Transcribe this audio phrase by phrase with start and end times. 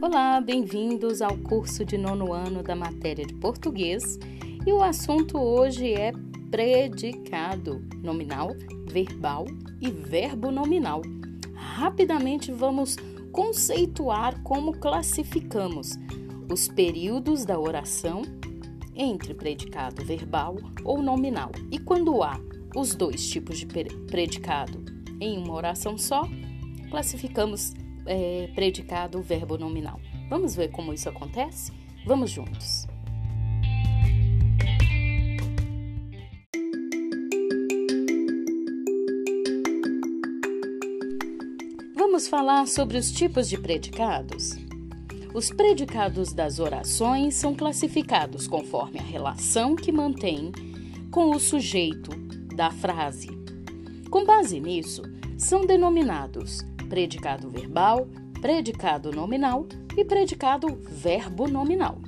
[0.00, 4.18] Olá, bem-vindos ao curso de nono ano da matéria de português
[4.66, 6.12] e o assunto hoje é
[6.50, 8.56] predicado nominal,
[8.90, 9.44] verbal
[9.78, 11.02] e verbo nominal.
[11.54, 12.96] Rapidamente vamos
[13.30, 15.98] conceituar como classificamos
[16.50, 18.22] os períodos da oração
[18.96, 21.50] entre predicado verbal ou nominal.
[21.70, 22.40] E quando há
[22.74, 24.84] os dois tipos de predicado
[25.20, 26.28] em uma oração só,
[26.90, 27.72] classificamos
[28.06, 30.00] é, predicado verbo nominal.
[30.28, 31.72] Vamos ver como isso acontece?
[32.04, 32.86] Vamos juntos.
[41.94, 44.52] Vamos falar sobre os tipos de predicados?
[45.34, 50.52] Os predicados das orações são classificados conforme a relação que mantém
[51.10, 52.10] com o sujeito
[52.54, 53.28] da frase.
[54.10, 55.02] Com base nisso,
[55.36, 58.06] são denominados predicado verbal,
[58.40, 59.66] predicado nominal
[59.96, 61.98] e predicado verbo nominal.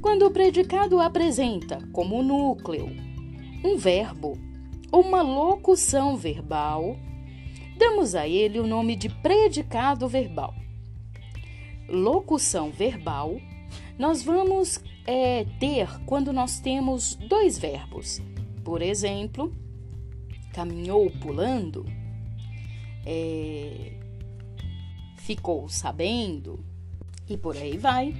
[0.00, 2.88] Quando o predicado apresenta como núcleo
[3.64, 4.36] um verbo
[4.90, 6.96] ou uma locução verbal,
[7.78, 10.54] damos a ele o nome de predicado verbal.
[11.88, 13.40] Locução verbal
[13.98, 18.20] nós vamos é, ter quando nós temos dois verbos.
[18.64, 19.54] Por exemplo,
[20.52, 21.84] caminhou pulando,
[23.04, 23.92] é,
[25.18, 26.64] ficou sabendo
[27.28, 28.14] e por aí vai.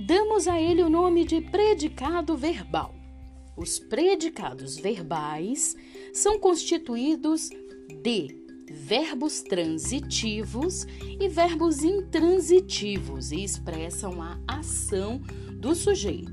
[0.00, 2.94] Damos a ele o nome de predicado verbal.
[3.56, 5.76] Os predicados verbais
[6.12, 7.50] são constituídos
[8.02, 10.86] de verbos transitivos
[11.20, 15.20] e verbos intransitivos e expressam a ação
[15.54, 16.32] do sujeito.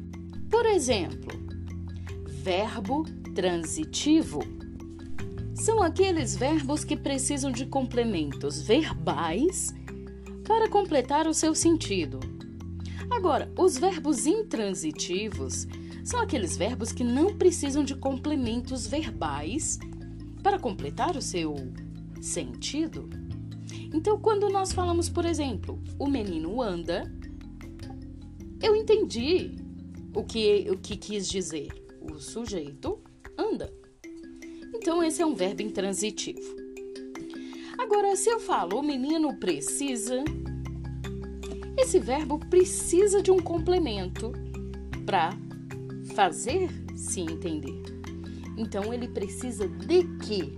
[0.49, 1.31] Por exemplo,
[2.25, 4.39] verbo transitivo
[5.53, 9.73] são aqueles verbos que precisam de complementos verbais
[10.45, 12.19] para completar o seu sentido.
[13.09, 15.67] Agora, os verbos intransitivos
[16.03, 19.79] são aqueles verbos que não precisam de complementos verbais
[20.43, 21.84] para completar o seu sentido.
[23.93, 27.11] Então, quando nós falamos, por exemplo, o menino anda,
[28.61, 29.55] eu entendi
[30.13, 31.69] o que, o que quis dizer.
[32.01, 32.99] O sujeito
[33.37, 33.73] anda.
[34.73, 36.55] Então, esse é um verbo intransitivo.
[37.77, 40.23] Agora, se eu falo o menino precisa,
[41.77, 44.31] esse verbo precisa de um complemento
[45.05, 45.37] para
[46.15, 47.81] fazer se entender.
[48.57, 50.57] Então ele precisa de quê?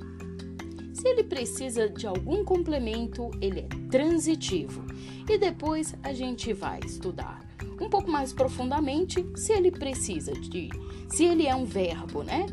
[1.07, 4.83] Se ele precisa de algum complemento, ele é transitivo.
[5.29, 7.39] E depois a gente vai estudar
[7.79, 10.67] um pouco mais profundamente se ele precisa de,
[11.07, 12.45] se ele é um verbo, né?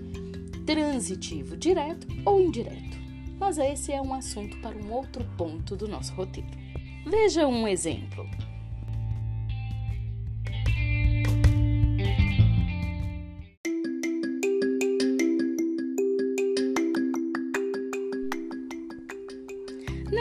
[0.64, 2.96] Transitivo, direto ou indireto.
[3.40, 6.56] Mas esse é um assunto para um outro ponto do nosso roteiro.
[7.04, 8.24] Veja um exemplo.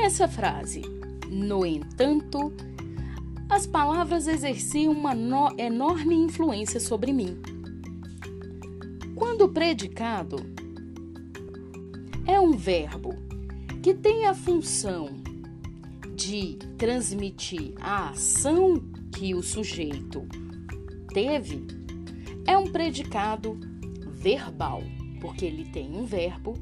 [0.04, 0.82] Nessa frase,
[1.32, 2.52] no entanto,
[3.50, 7.38] as palavras exerciam uma no enorme influência sobre mim.
[9.16, 10.36] Quando predicado
[12.28, 13.16] é um verbo
[13.82, 15.08] que tem a função
[16.14, 20.28] de transmitir a ação que o sujeito
[21.14, 21.66] teve,
[22.46, 23.58] é um predicado
[24.12, 24.84] verbal,
[25.22, 26.56] porque ele tem um verbo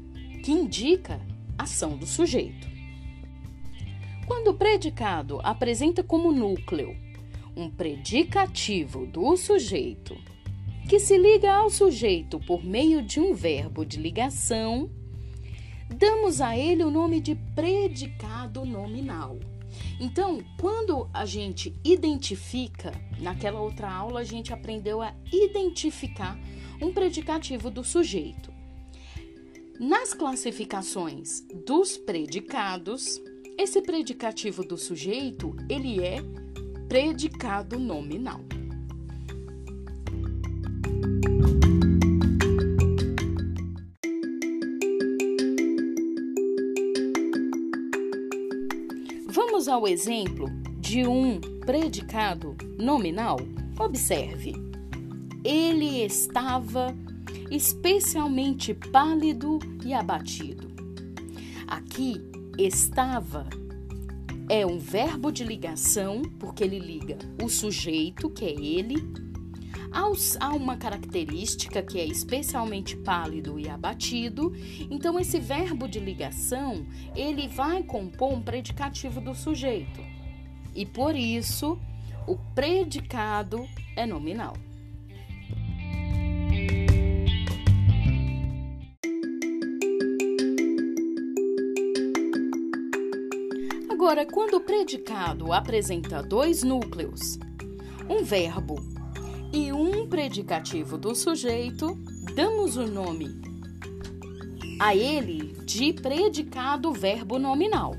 [0.44, 1.20] que indica
[1.58, 2.71] a ação do sujeito.
[4.26, 6.96] Quando o predicado apresenta como núcleo
[7.56, 10.16] um predicativo do sujeito,
[10.88, 14.90] que se liga ao sujeito por meio de um verbo de ligação,
[15.88, 19.38] damos a ele o nome de predicado nominal.
[20.00, 26.38] Então, quando a gente identifica, naquela outra aula a gente aprendeu a identificar
[26.80, 28.52] um predicativo do sujeito.
[29.80, 33.20] Nas classificações dos predicados,
[33.62, 36.16] esse predicativo do sujeito, ele é
[36.88, 38.40] predicado nominal.
[49.28, 50.46] Vamos ao exemplo
[50.80, 53.38] de um predicado nominal?
[53.78, 54.54] Observe.
[55.44, 56.92] Ele estava
[57.48, 60.68] especialmente pálido e abatido.
[61.68, 63.48] Aqui estava.
[64.48, 68.96] É um verbo de ligação, porque ele liga o sujeito, que é ele,
[70.40, 74.50] Há uma característica que é especialmente pálido e abatido,
[74.90, 80.00] então esse verbo de ligação ele vai compor um predicativo do sujeito.
[80.74, 81.78] E por isso
[82.26, 84.56] o predicado é nominal.
[94.02, 97.38] Agora, quando o predicado apresenta dois núcleos,
[98.10, 98.74] um verbo
[99.52, 101.96] e um predicativo do sujeito,
[102.34, 103.28] damos o nome
[104.80, 107.94] a ele de predicado verbo nominal.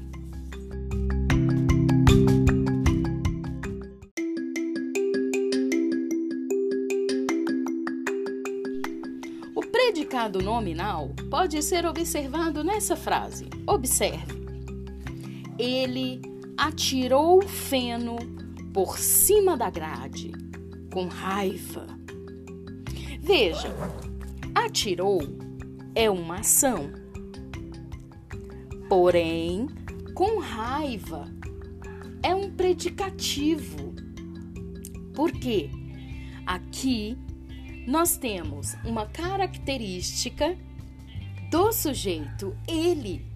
[9.55, 13.47] O predicado nominal pode ser observado nessa frase.
[13.65, 14.42] Observe.
[15.57, 16.21] Ele
[16.57, 18.17] atirou o feno
[18.73, 20.31] por cima da grade,
[20.91, 21.87] com raiva.
[23.19, 23.69] Veja,
[24.53, 25.21] atirou
[25.95, 26.91] é uma ação.
[28.89, 29.67] Porém,
[30.13, 31.27] com raiva
[32.21, 33.93] é um predicativo.
[35.13, 35.69] Por quê?
[36.45, 37.17] Aqui
[37.87, 40.57] nós temos uma característica
[41.51, 43.32] do sujeito, ele.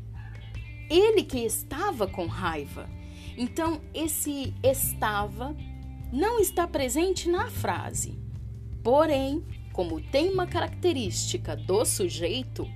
[0.90, 2.90] Ele que estava com raiva.
[3.38, 5.56] Então, esse estava
[6.12, 8.18] não está presente na frase.
[8.84, 12.68] Porém, como tem uma característica do sujeito,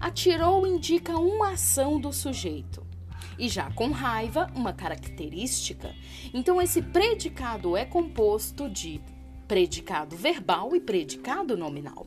[0.00, 2.84] atirou indica uma ação do sujeito.
[3.38, 5.94] E já com raiva, uma característica.
[6.34, 9.00] Então, esse predicado é composto de
[9.46, 12.04] predicado verbal e predicado nominal.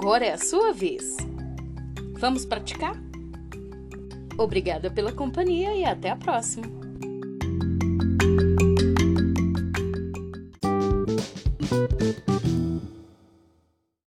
[0.00, 1.14] Agora é a sua vez.
[2.18, 2.96] Vamos praticar?
[4.38, 6.89] Obrigada pela companhia e até a próxima!